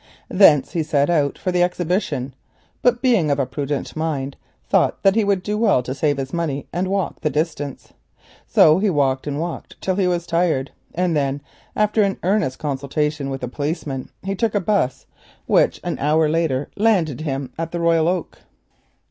[0.31, 2.33] Thence he set out for the Exhibition,
[2.81, 4.35] but, being of a prudent mind,
[4.67, 7.93] thought that he would do well to save his money and walk the distance.
[8.47, 11.39] So he walked and walked till he was tired, and then,
[11.75, 15.05] after an earnest consultation with a policeman, he took a 'bus,
[15.45, 18.39] which an hour later landed him—at the Royal Oak.